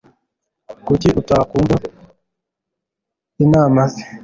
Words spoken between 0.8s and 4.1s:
Kuki utakwumva inama ze?